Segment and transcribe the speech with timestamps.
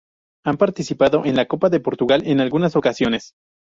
[0.45, 3.35] Han participado en la Copa de Portugal en algunas ocasiones.